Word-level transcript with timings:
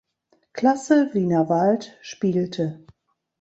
Klasse 0.53 1.13
Wienerwald 1.13 1.95
spielte. 2.01 2.87